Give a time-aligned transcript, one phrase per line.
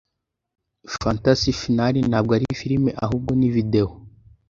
[0.99, 3.93] Fantasy Final ntabwo ari firime, ahubwo ni videwo.